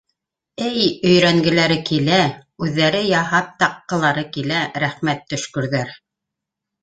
[0.67, 2.15] -Эй өйрәнгеләре килә,
[2.67, 5.93] үҙҙәре яһап таҡҡылары килә, рәхмәт төшкөрҙәр.